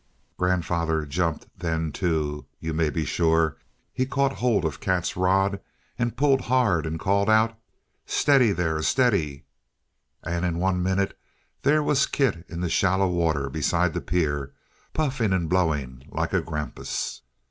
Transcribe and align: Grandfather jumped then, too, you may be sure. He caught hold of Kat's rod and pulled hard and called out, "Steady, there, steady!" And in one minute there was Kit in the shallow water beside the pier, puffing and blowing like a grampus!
Grandfather 0.35 1.05
jumped 1.05 1.45
then, 1.55 1.91
too, 1.91 2.47
you 2.59 2.73
may 2.73 2.89
be 2.89 3.05
sure. 3.05 3.57
He 3.93 4.07
caught 4.07 4.33
hold 4.37 4.65
of 4.65 4.79
Kat's 4.79 5.15
rod 5.15 5.61
and 5.95 6.17
pulled 6.17 6.41
hard 6.41 6.87
and 6.87 6.99
called 6.99 7.29
out, 7.29 7.55
"Steady, 8.07 8.51
there, 8.51 8.81
steady!" 8.81 9.45
And 10.23 10.43
in 10.43 10.57
one 10.57 10.81
minute 10.81 11.15
there 11.61 11.83
was 11.83 12.07
Kit 12.07 12.43
in 12.49 12.61
the 12.61 12.67
shallow 12.67 13.09
water 13.09 13.47
beside 13.47 13.93
the 13.93 14.01
pier, 14.01 14.53
puffing 14.95 15.33
and 15.33 15.47
blowing 15.47 16.01
like 16.09 16.33
a 16.33 16.41
grampus! 16.41 17.21